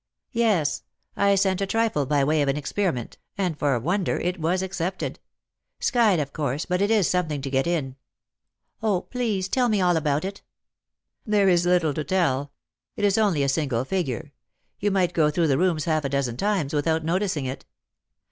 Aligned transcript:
"Yes. 0.31 0.81
I 1.15 1.35
sent 1.35 1.61
a 1.61 1.67
trifle 1.67 2.07
by 2.07 2.23
way 2.23 2.41
of 2.41 2.49
an 2.49 2.57
experiment; 2.57 3.19
and 3.37 3.55
for 3.55 3.75
a 3.75 3.79
wonder 3.79 4.17
it 4.17 4.39
was 4.39 4.63
accepted. 4.63 5.19
Skyed, 5.79 6.19
of 6.19 6.33
course, 6.33 6.65
but 6.65 6.81
it 6.81 6.89
is 6.89 7.07
something 7.07 7.39
to 7.43 7.51
get 7.51 7.67
in."" 7.67 7.97
0, 8.81 9.01
please 9.01 9.47
tell 9.47 9.69
me 9.69 9.79
all 9.79 9.95
about 9.95 10.25
it."" 10.25 10.41
There 11.33 11.49
is 11.49 11.67
little 11.67 11.93
to 11.93 12.03
tell. 12.03 12.51
It 12.95 13.05
is 13.05 13.19
only 13.19 13.43
a 13.43 13.47
single 13.47 13.85
figure. 13.85 14.31
You 14.79 14.89
might 14.89 15.13
go 15.13 15.29
through 15.29 15.49
the 15.49 15.59
rooms 15.59 15.85
half 15.85 16.03
a 16.03 16.09
dozen 16.09 16.35
times 16.35 16.73
without 16.73 17.05
noticing 17.05 17.45
it." 17.45 17.67